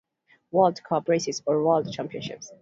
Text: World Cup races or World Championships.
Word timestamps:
World 0.49 0.81
Cup 0.83 1.07
races 1.07 1.43
or 1.45 1.63
World 1.63 1.93
Championships. 1.93 2.51